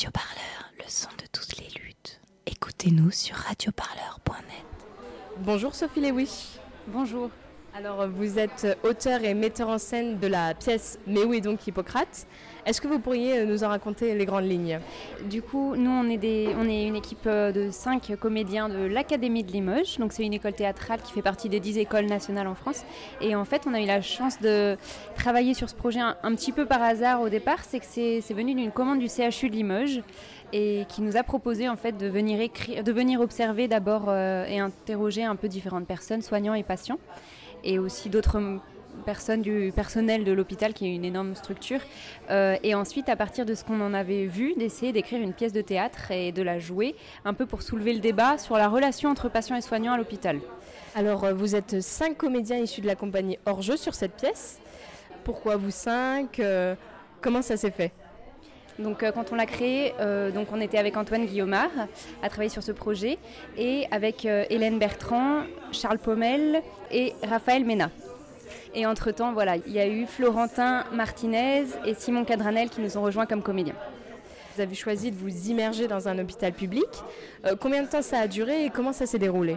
[0.00, 2.22] Radio Parleur, le son de toutes les luttes.
[2.46, 4.64] Écoutez-nous sur radioparleur.net.
[5.40, 6.58] Bonjour Sophie Lewis.
[6.86, 7.28] Bonjour.
[7.72, 11.64] Alors vous êtes auteur et metteur en scène de la pièce Mais où est donc
[11.66, 12.26] Hippocrate
[12.66, 14.80] Est-ce que vous pourriez nous en raconter les grandes lignes?
[15.30, 19.98] Du coup, nous on est, une équipe de cinq comédiens de l'Académie de Limoges.
[19.98, 22.84] Donc c'est une école théâtrale qui fait partie des dix écoles nationales en France.
[23.20, 24.76] Et en fait, on a eu la chance de
[25.14, 27.60] travailler sur ce projet un, un petit peu par hasard au départ.
[27.62, 30.02] C'est que c'est venu d'une commande du CHU de Limoges
[30.52, 34.44] et qui nous a proposé en fait de venir, écrire, de venir observer d'abord euh,
[34.46, 36.98] et interroger un peu différentes personnes, soignants et patients
[37.64, 38.60] et aussi d'autres
[39.04, 41.80] personnes du personnel de l'hôpital qui est une énorme structure
[42.30, 45.52] euh, et ensuite à partir de ce qu'on en avait vu d'essayer d'écrire une pièce
[45.52, 49.10] de théâtre et de la jouer un peu pour soulever le débat sur la relation
[49.10, 50.40] entre patients et soignants à l'hôpital.
[50.94, 54.58] Alors euh, vous êtes cinq comédiens issus de la compagnie Hors-jeu sur cette pièce.
[55.24, 56.74] Pourquoi vous cinq euh,
[57.20, 57.92] Comment ça s'est fait?
[58.80, 61.70] Donc euh, quand on l'a créé, euh, donc on était avec Antoine Guillaumard
[62.22, 63.18] à travailler sur ce projet
[63.56, 67.90] et avec euh, Hélène Bertrand, Charles Pommel et Raphaël Mena.
[68.74, 73.02] Et entre-temps, voilà, il y a eu Florentin Martinez et Simon Cadranel qui nous ont
[73.02, 73.74] rejoints comme comédiens.
[74.54, 76.88] Vous avez choisi de vous immerger dans un hôpital public.
[77.60, 79.56] combien de temps ça a duré et comment ça s'est déroulé?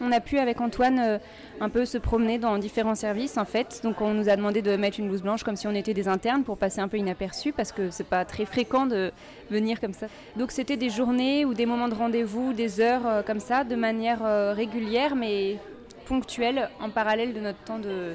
[0.00, 1.18] On a pu avec Antoine euh,
[1.60, 3.80] un peu se promener dans différents services en fait.
[3.84, 6.08] Donc on nous a demandé de mettre une blouse blanche comme si on était des
[6.08, 9.12] internes pour passer un peu inaperçu parce que c'est pas très fréquent de
[9.50, 10.06] venir comme ça.
[10.36, 13.76] Donc c'était des journées ou des moments de rendez-vous, des heures euh, comme ça, de
[13.76, 15.58] manière euh, régulière mais
[16.06, 18.14] ponctuelle en parallèle de notre temps de,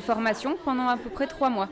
[0.00, 1.68] formation pendant à peu près trois mois.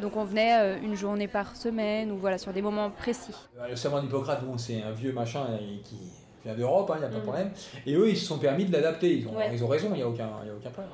[0.00, 3.34] Donc on venait une journée par semaine ou voilà sur des moments précis.
[3.68, 5.44] Le serment d'Hippocrate, bon, c'est un vieux machin
[5.84, 5.98] qui
[6.44, 7.24] vient d'Europe, il hein, n'y a pas de mm.
[7.24, 7.50] problème.
[7.86, 9.18] Et eux, ils se sont permis de l'adapter.
[9.18, 10.92] Ils ont, ils ont raison, il n'y a, aucun, a aucun problème.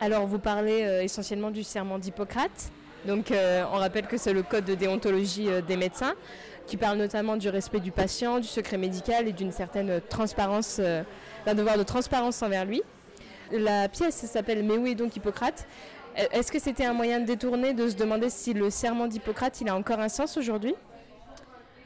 [0.00, 2.70] Alors, vous parlez euh, essentiellement du serment d'Hippocrate.
[3.06, 6.14] Donc, euh, on rappelle que c'est le code de déontologie euh, des médecins,
[6.66, 11.54] qui parle notamment du respect du patient, du secret médical et d'une certaine transparence, d'un
[11.54, 12.82] devoir de transparence envers lui.
[13.52, 15.68] La pièce s'appelle Mais où est donc Hippocrate?
[16.32, 19.68] Est-ce que c'était un moyen de détourner, de se demander si le serment d'Hippocrate, il
[19.68, 20.74] a encore un sens aujourd'hui?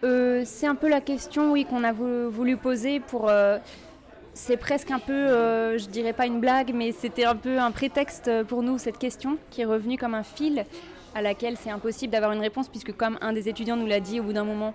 [0.02, 3.28] Euh, c'est un peu la question, oui, qu'on a voulu, poser pour.
[3.28, 3.58] Euh,
[4.32, 7.70] c'est presque un peu, euh, je dirais pas une blague, mais c'était un peu un
[7.70, 10.64] prétexte pour nous cette question qui est revenue comme un fil
[11.14, 14.20] à laquelle c'est impossible d'avoir une réponse puisque comme un des étudiants nous l'a dit
[14.20, 14.74] au bout d'un moment,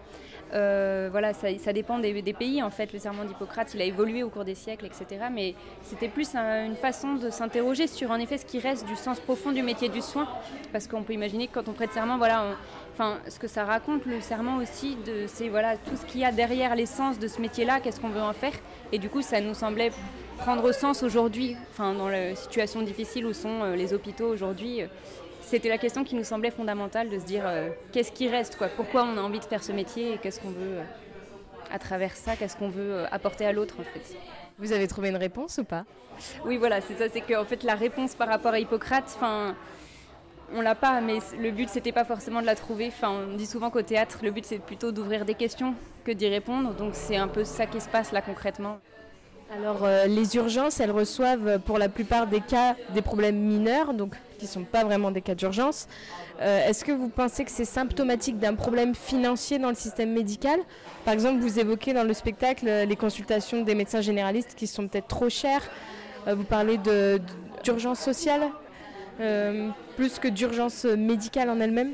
[0.52, 2.94] voilà, ça, dépend des, pays en fait.
[2.94, 5.26] Le serment d'Hippocrate, il a évolué au cours des siècles, etc.
[5.32, 9.20] Mais c'était plus une façon de s'interroger sur en effet ce qui reste du sens
[9.20, 10.28] profond du métier du soin,
[10.72, 12.56] parce qu'on peut imaginer que quand on prête serment, voilà, on,
[12.94, 14.98] enfin, ce que ça raconte le serment aussi,
[15.28, 18.22] c'est voilà tout ce qu'il y a derrière l'essence de ce métier-là, qu'est-ce qu'on veut
[18.22, 18.54] en faire.
[18.92, 19.92] Et du coup, ça nous semblait
[20.38, 24.82] prendre sens aujourd'hui, enfin, dans la situation difficile où sont euh, les hôpitaux aujourd'hui.
[25.46, 28.58] Euh, c'était la question qui nous semblait fondamentale de se dire euh, qu'est-ce qui reste,
[28.58, 30.80] quoi, pourquoi on a envie de faire ce métier et qu'est-ce qu'on veut
[31.72, 34.16] à travers ça, qu'est-ce qu'on veut apporter à l'autre en fait?
[34.60, 35.86] Vous avez trouvé une réponse ou pas?
[36.46, 39.56] Oui, voilà, c'est ça, c'est qu'en fait la réponse par rapport à Hippocrate, enfin
[40.54, 42.88] on l'a pas, mais le but c'était pas forcément de la trouver.
[42.88, 45.74] Enfin, on dit souvent qu'au théâtre, le but c'est plutôt d'ouvrir des questions
[46.06, 46.74] que d'y répondre.
[46.76, 48.78] Donc c'est un peu ça qui se passe là concrètement.
[49.52, 54.16] Alors euh, les urgences, elles reçoivent pour la plupart des cas des problèmes mineurs, donc
[54.36, 55.88] qui ne sont pas vraiment des cas d'urgence.
[56.42, 60.60] Euh, est-ce que vous pensez que c'est symptomatique d'un problème financier dans le système médical?
[61.06, 64.88] Par exemple, vous évoquez dans le spectacle euh, les consultations des médecins généralistes qui sont
[64.88, 65.64] peut-être trop chères.
[66.28, 66.80] vous parlez
[67.64, 68.42] d'urgence sociale
[69.22, 71.94] euh, plus que d'urgence médicale en elle-même?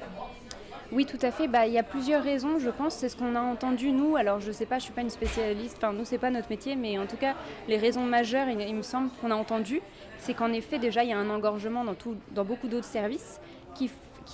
[0.92, 1.48] Oui, tout à fait.
[1.48, 2.96] Bah, il y a plusieurs raisons, je pense.
[2.96, 4.18] C'est ce qu'on a entendu, nous.
[4.18, 5.78] Alors, je ne sais pas, je ne suis pas une spécialiste.
[5.78, 6.76] Enfin, nous, ce n'est pas notre métier.
[6.76, 7.36] Mais en tout cas,
[7.70, 9.82] les raisons majeures, il, me semble qu'on a entendu,
[10.20, 13.40] c'est qu'en effet, déjà, il y a un engorgement dans, beaucoup d'autres services
[13.74, 13.90] qui,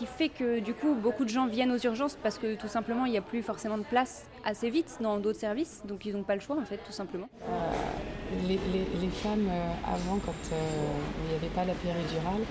[0.06, 3.12] fait que, du coup, beaucoup de gens viennent aux urgences parce que, tout simplement, il
[3.12, 5.84] n'y a plus forcément de place assez vite dans d'autres services.
[5.85, 7.29] Donc, ils n'ont pas le choix, en fait, tout simplement.
[7.44, 12.41] Euh, les, femmes, euh, avant, quand il n'y avait pas la péridurale,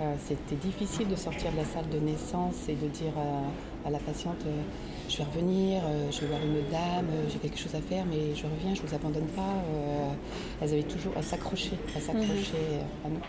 [0.00, 3.12] euh, c'était difficile de sortir de la salle de naissance et de dire
[3.84, 4.62] à, la patiente euh,
[5.08, 8.34] je vais revenir, euh, je vais voir une dame, j'ai quelque chose à faire, mais
[8.34, 9.54] je reviens, je ne vous abandonne pas.
[10.60, 13.06] elles avaient toujours à s'accrocher, à s'accrocher mhm.
[13.06, 13.20] à nous.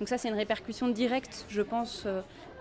[0.00, 2.06] Donc ça, c'est une répercussion directe, je pense,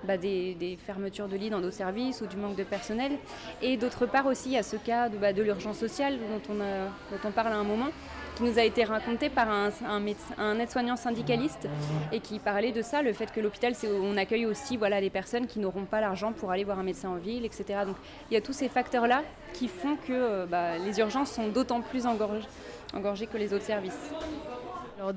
[0.04, 3.13] bah, des, fermetures de lits dans nos services ou du manque de personnel.
[3.62, 7.22] Et d'autre part aussi, à ce cas de, bah, de l'urgence sociale dont on, dont
[7.24, 7.90] on parle à un moment,
[8.39, 11.68] qui nous a été raconté par un, aide-soignant syndicaliste
[12.13, 15.45] et qui parlait de ça, le fait que l'hôpital, on accueille aussi voilà, les personnes
[15.45, 17.81] qui n'auront pas l'argent pour aller voir un médecin en ville, etc.
[17.86, 17.97] Donc
[18.31, 21.81] il y a tous ces facteurs-là qui font que euh, bah, les urgences sont d'autant
[21.81, 24.09] plus engorgées, que les autres services.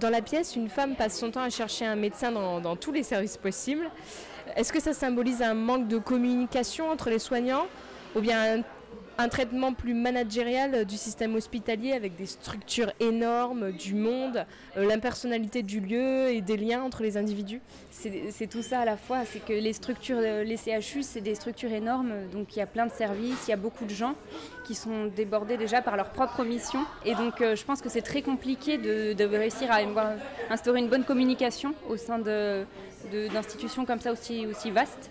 [0.01, 3.05] Dans la pièce, une femme passe son temps à chercher un médecin dans, tous les
[3.05, 3.89] services possibles.
[4.57, 7.67] Est-ce que ça symbolise un manque de communication entre les soignants
[8.17, 8.63] ou bien un
[9.19, 14.45] un traitement plus managérial du système hospitalier avec des structures énormes, du monde,
[14.77, 17.61] euh, l'impersonnalité du lieu et des liens entre les individus
[17.91, 19.25] C'est tout ça à la fois.
[19.25, 22.13] C'est que les structures, euh, les CHU, c'est des structures énormes.
[22.33, 24.15] Donc il y a plein de services, il y a beaucoup de gens
[24.65, 26.81] qui sont débordés déjà par leur propre mission.
[27.05, 29.79] Et donc euh, je pense que c'est très compliqué de, réussir à
[30.51, 35.11] instaurer une bonne communication au sein d'institutions comme ça aussi, aussi vastes.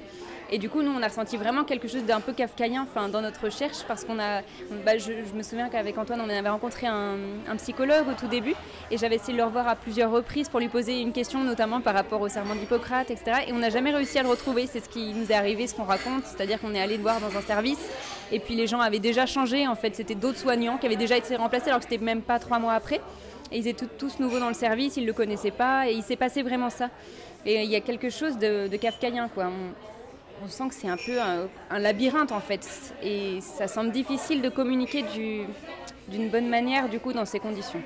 [0.54, 3.46] Et du coup, nous, on a ressenti vraiment quelque chose d'un peu kafkaïen dans notre
[3.46, 4.42] recherche parce qu'on a.
[4.86, 7.16] Bah, je, me souviens qu'avec Antoine, on avait rencontré un,
[7.58, 8.54] psychologue au tout début
[8.90, 11.80] et j'avais essayé de le revoir à plusieurs reprises pour lui poser une question, notamment
[11.80, 13.44] par rapport au serment d'Hippocrate, etc.
[13.48, 14.68] Et on n'a jamais réussi à le retrouver.
[14.68, 16.26] C'est ce qui nous est arrivé, ce qu'on raconte.
[16.26, 17.80] C'est-à-dire qu'on est allé le voir dans un service
[18.34, 19.70] et puis les gens avaient déjà changé.
[19.70, 22.40] En fait, c'était d'autres soignants qui avaient déjà été remplacés alors que c'était même pas
[22.40, 23.00] trois mois après.
[23.54, 26.04] Et ils étaient tous nouveaux dans le service, ils ne le connaissaient pas et il
[26.04, 26.90] s'est passé vraiment ça.
[27.46, 29.50] Et il y a quelque chose de, de kafkaïen, quoi
[30.48, 32.94] sent que c'est un peu un, labyrinthe en fait.
[33.04, 35.04] Et ça semble difficile de communiquer
[36.10, 37.82] d'une bonne manière du coup dans ces conditions.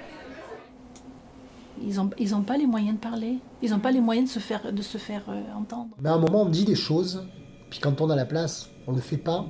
[1.81, 4.33] Ils n'ont ils ont pas les moyens de parler, ils n'ont pas les moyens de
[4.33, 5.89] se faire, de se faire euh, entendre.
[6.01, 7.27] Mais à un moment, on dit des choses,
[7.69, 9.45] puis quand on a la place, on ne le fait pas,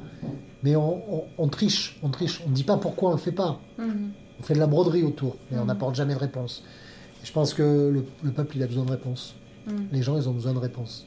[0.64, 3.60] mais on, triche, on triche, on ne dit pas pourquoi on ne le fait pas.
[3.78, 4.12] Mhm.
[4.40, 5.68] On fait de la broderie autour, mais on mhm.
[5.68, 6.64] n'apporte jamais de réponse.
[7.22, 9.36] Et je pense que le, peuple, il a besoin de réponses.
[9.68, 9.88] Mhm.
[9.92, 11.06] Les gens, ils ont besoin de réponses.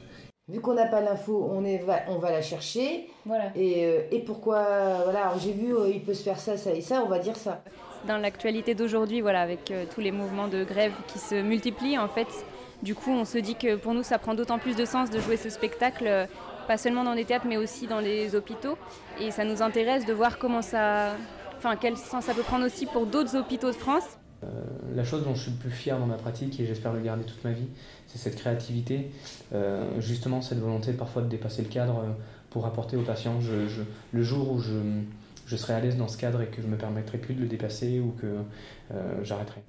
[0.48, 3.10] Vu qu'on n'a pas l'info, on, va, on va la chercher.
[3.26, 3.52] Voilà.
[3.54, 6.80] Et, euh, et pourquoi, voilà, j'ai vu, euh, il peut se faire ça, ça et
[6.80, 7.62] ça, on va dire ça.
[8.06, 12.08] Dans l'actualité d'aujourd'hui, voilà, avec euh, tous les mouvements de grève qui se multiplient, en
[12.08, 12.28] fait,
[12.82, 15.20] du coup, on se dit que pour nous, ça prend d'autant plus de sens de
[15.20, 16.26] jouer ce spectacle,
[16.66, 18.78] pas seulement dans les théâtres, mais aussi dans les hôpitaux.
[19.20, 21.10] Et ça nous intéresse de voir comment ça,
[21.58, 24.18] enfin, quel sens ça peut prendre aussi pour d'autres hôpitaux de France.
[24.94, 27.25] La chose dont je suis le plus fier dans ma pratique, et j'espère le garder
[27.25, 27.67] toute ma vie,
[28.08, 29.11] c'est cette créativité,
[29.52, 32.11] euh, justement cette volonté parfois de dépasser le cadre euh,
[32.50, 33.40] pour apporter aux patients.
[33.40, 33.82] Je,
[34.12, 34.73] le jour où je,
[35.46, 37.46] je, serai à l'aise dans ce cadre et que je me permettrai plus de le
[37.46, 38.38] dépasser ou que
[38.93, 39.62] euh, j'arrêterai.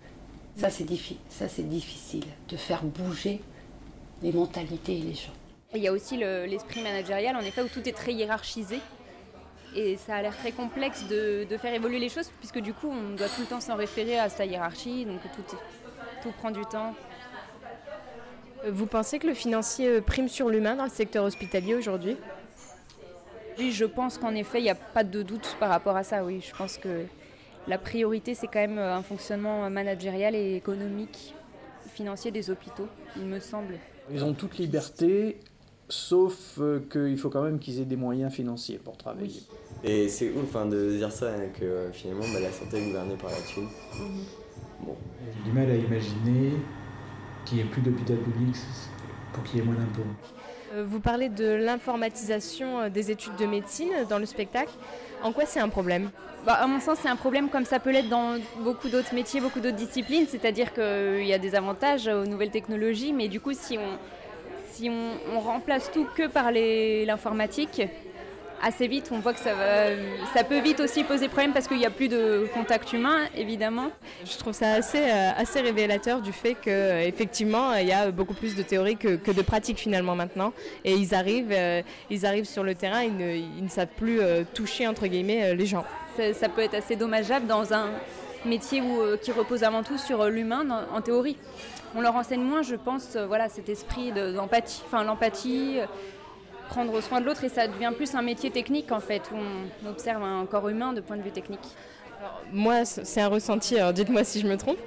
[0.55, 3.41] Ça c'est difficile, ça c'est difficile de faire bouger
[4.23, 5.33] les mentalités et les gens.
[5.75, 8.79] Il y a aussi l'esprit managérial, en effet, où tout est très hiérarchisé.
[9.75, 12.89] Et ça a l'air très complexe de, de, faire évoluer les choses, puisque du coup,
[12.89, 15.55] on doit tout le temps s'en référer à sa hiérarchie, donc tout,
[16.23, 16.95] tout prend du temps.
[18.67, 22.17] Vous pensez que le financier euh, prime sur l'humain dans le secteur hospitalier aujourd'hui?
[23.57, 26.23] Oui, je pense qu'en effet, il n'y a pas de doute par rapport à ça.
[26.23, 27.05] Oui, je pense que
[27.67, 31.33] la priorité, c'est quand même euh, un fonctionnement managérial et économique,
[31.93, 33.75] financier des hôpitaux, il me semble.
[34.11, 35.37] Ils ont toute liberté,
[35.89, 39.41] sauf euh, qu'il faut quand même qu'ils aient des moyens financiers pour travailler.
[39.83, 43.15] Et c'est ouf hein, de dire ça, hein, que finalement bah, la santé est gouvernée
[43.15, 43.63] par la thune.
[43.63, 44.23] Mhm.
[44.85, 44.95] Bon.
[45.25, 46.53] J'ai du mal à imaginer
[47.45, 48.55] qu'il n'y ait plus d'hôpital public
[49.33, 50.03] pour qu'il y ait moins d'impôts.
[50.73, 54.71] Euh, vous parlez de l'informatisation euh, des études de médecine dans le spectacle.
[55.23, 56.11] En quoi c'est un problème?
[56.45, 59.41] Bah, À mon sens, c'est un problème comme ça peut l'être dans beaucoup d'autres métiers,
[59.41, 60.25] beaucoup d'autres disciplines.
[60.27, 63.97] C'est-à-dire qu'il y a des avantages aux nouvelles technologies, mais du coup, si on,
[64.71, 67.81] si on, on remplace tout que par l'informatique,
[68.61, 69.51] assez vite, on voit que ça,
[70.33, 73.91] ça peut vite aussi poser problème parce qu'il n'y a plus de contact humain, évidemment.
[74.25, 78.55] Je trouve ça assez, euh, assez révélateur du fait qu'effectivement, il y a beaucoup plus
[78.55, 80.53] de théorie que, que, de pratique finalement maintenant.
[80.83, 84.19] Et ils arrivent, euh, ils arrivent sur le terrain, ils ne, ils ne savent plus
[84.19, 85.85] euh, toucher, entre guillemets, les gens.
[86.33, 87.91] Ça, peut être assez dommageable dans un
[88.45, 91.37] métier où, qui repose avant tout sur l'humain en théorie.
[91.95, 95.79] On leur enseigne moins, je pense, voilà, cet esprit d'empathie, enfin l'empathie,
[96.69, 99.37] prendre soin de l'autre et ça devient plus un métier technique en fait, où
[99.83, 101.75] on observe un corps humain de point de vue technique.
[102.51, 104.79] Moi, c'est un ressenti, alors dites-moi si je me trompe,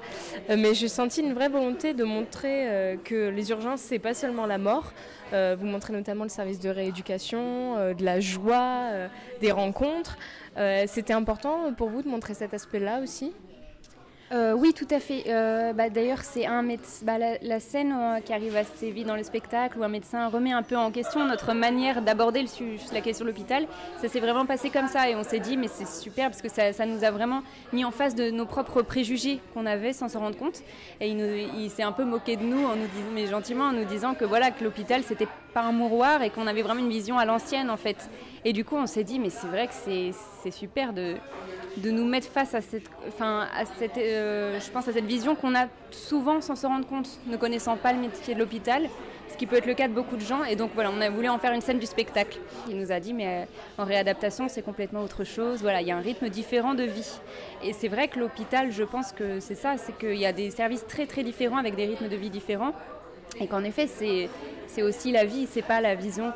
[0.51, 4.15] euh, mais j'ai senti une vraie volonté de montrer euh, que les urgences, c'est pas
[4.15, 4.93] seulement la mort.
[5.33, 8.89] Euh, vous montrez notamment le service de rééducation, de la joie,
[9.41, 10.19] des rencontres.
[10.87, 13.33] C'était important pour vous de montrer cet aspect-là aussi?
[14.33, 15.25] Euh, oui, tout à fait.
[15.27, 16.65] Euh, bah, d'ailleurs, c'est un
[17.03, 20.53] bah, la, scène euh, qui arrive assez vite dans le spectacle où un médecin remet
[20.53, 22.45] un peu en question notre manière d'aborder
[22.93, 23.67] la question de l'hôpital.
[24.01, 26.49] Ça s'est vraiment passé comme ça et on s'est dit, mais c'est super parce que
[26.49, 27.43] ça, nous a vraiment
[27.75, 30.63] mis en face de nos propres préjugés qu'on avait sans s'en rendre compte.
[31.01, 33.85] Et il, s'est un peu moqué de nous en nous disant, mais gentiment, en nous
[33.85, 37.19] disant que voilà que l'hôpital c'était pas un mouroir et qu'on avait vraiment une vision
[37.19, 38.09] à l'ancienne en fait.
[38.45, 41.17] Et du coup, on s'est dit, mais c'est vrai que c'est super de
[41.79, 45.35] de nous mettre face à cette, enfin, à cette, euh, je pense à cette vision
[45.35, 48.89] qu'on a souvent sans se rendre compte, ne connaissant pas le métier de l'hôpital,
[49.29, 50.45] ce qui peut être le cas de beaucoup de gens.
[50.45, 52.39] Et donc voilà, on a voulu en faire une scène du spectacle.
[52.69, 55.63] Il nous a dit, mais euh, en réadaptation, c'est complètement autre chose.
[55.63, 57.21] Voilà, il y a un rythme différent de vie.
[57.65, 60.51] Et c'est vrai que l'hôpital, je pense que c'est ça, c'est qu'il y a des
[60.51, 62.73] services très très différents avec des rythmes de vie différents.
[63.41, 63.89] Et qu'en effet,
[64.67, 66.33] c'est aussi la vie, c'est pas la vision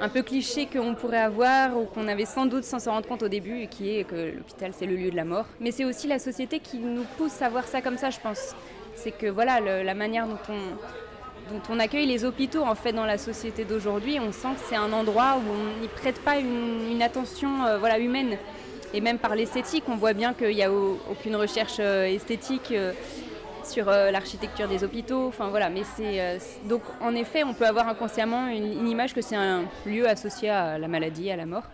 [0.00, 3.22] un peu cliché qu'on pourrait avoir ou qu'on avait sans doute sans s'en rendre compte
[3.22, 5.46] au début, qui est que l'hôpital c'est le lieu de la mort.
[5.60, 8.54] Mais c'est aussi la société qui nous pousse à voir ça comme ça, je pense.
[8.94, 13.06] C'est que voilà, la manière dont on, dont on accueille les hôpitaux en fait dans
[13.06, 17.02] la société d'aujourd'hui, on sent que c'est un endroit où on n'y prête pas une,
[17.02, 18.36] attention euh, voilà, humaine.
[18.94, 22.72] Et même par l'esthétique, on voit bien qu'il n'y a aucune recherche euh, esthétique.
[22.72, 22.92] Euh,
[23.68, 25.28] sur euh, l'architecture des hôpitaux.
[25.28, 29.20] Enfin voilà, mais c'est euh, donc en effet, on peut avoir inconsciemment une, image que
[29.20, 31.64] c'est un lieu associé à la maladie, à la mort,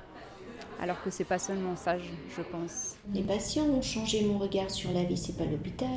[0.81, 2.97] alors que c'est pas seulement ça, je, pense.
[3.15, 5.17] Les patients ont changé mon regard sur la vie.
[5.17, 5.89] C'est pas l'hôpital,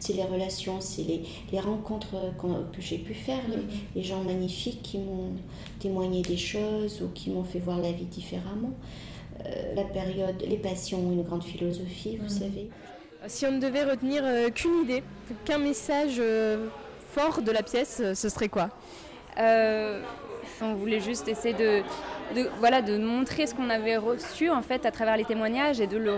[0.00, 2.16] c'est les relations, c'est les, les, rencontres
[2.72, 3.42] que j'ai pu faire,
[3.94, 5.32] les, gens magnifiques qui m'ont
[5.78, 8.72] témoigné des choses ou qui m'ont fait voir la vie différemment.
[9.44, 12.70] Euh, la période, les patients ont une grande philosophie, vous savez.
[13.28, 15.02] Si on ne devait retenir euh, qu'une idée,
[15.44, 16.68] qu'un message euh,
[17.12, 18.70] fort de la pièce, euh, ce serait quoi?
[20.62, 25.24] On voulait juste essayer de, montrer ce qu'on avait reçu en fait à travers les
[25.24, 26.16] témoignages et de le,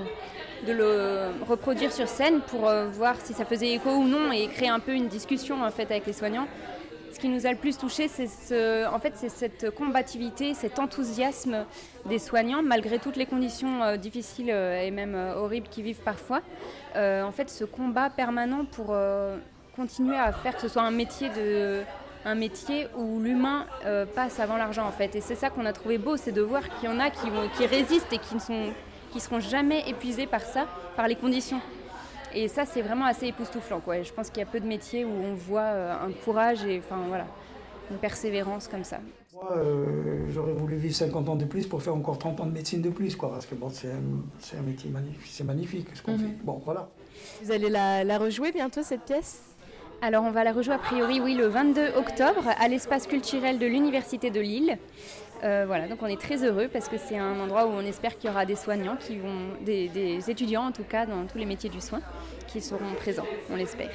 [0.66, 4.68] de le reproduire sur scène pour voir si ça faisait écho ou non et créer
[4.68, 6.46] un peu une discussion en fait avec les soignants
[7.12, 11.64] ce qui nous a le plus touché, c'est ce, en fait, cette combativité, cet enthousiasme
[12.06, 16.02] des soignants, malgré toutes les conditions euh, difficiles euh, et même euh, horribles qu'ils vivent
[16.04, 16.40] parfois.
[16.96, 18.96] en fait, ce combat permanent pour
[19.76, 21.82] continuer à faire que ce soit un métier de
[22.24, 23.66] un métier où l'humain
[24.16, 26.62] passe avant l'argent en fait et c'est ça qu'on a trouvé beau c'est de voir
[26.68, 28.72] qu'il y en a qui, qui résistent et qui ne sont
[29.12, 31.60] qui seront jamais épuisés par ça par les conditions
[32.38, 33.80] et ça, c'est vraiment assez époustouflant.
[33.80, 34.02] Quoi.
[34.02, 36.78] je pense qu'il y a peu de métiers où on voit euh, un courage et
[36.78, 37.26] enfin, voilà,
[37.90, 39.00] une persévérance comme ça.
[39.34, 42.52] Moi, euh, j'aurais voulu vivre 50 ans de plus pour faire encore 30 ans de
[42.52, 46.12] médecine de plus, quoi, parce que bon, c'est un, métier magnifique, c'est magnifique ce qu'on
[46.12, 46.18] mhm.
[46.18, 46.44] fait.
[46.44, 46.88] Bon, voilà.
[47.42, 49.42] Vous allez la, la rejouer bientôt, cette pièce?
[50.00, 53.66] Alors on va la rejouer a priori oui le 22 octobre à l'espace culturel de
[53.66, 54.78] l'Université de Lille.
[55.44, 58.18] Euh, voilà, donc on est très heureux parce que c'est un endroit où on espère
[58.18, 61.44] qu'il y aura des soignants, qui vont, des, étudiants en tout cas dans tous les
[61.44, 62.00] métiers du soin,
[62.46, 63.90] qui seront présents, on l'espère.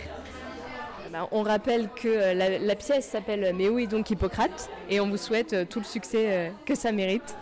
[1.05, 5.09] Eh ben, on rappelle que euh, la, pièce s'appelle Mais oui donc Hippocrate et on
[5.09, 7.35] vous souhaite euh, tout le succès que ça mérite.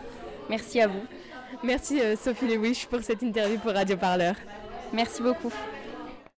[0.49, 1.03] Merci à vous.
[1.63, 4.35] Merci Sophie Lewis pour cette interview pour Radio Parleur.
[4.91, 5.51] Merci beaucoup.